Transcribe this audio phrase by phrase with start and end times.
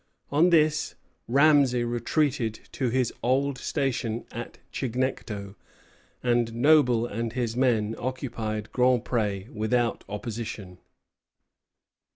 [0.31, 0.95] On this,
[1.27, 5.53] Ramesay retreated to his old station at Chignecto,
[6.23, 10.79] and Noble and his men occupied Grand Pré without opposition.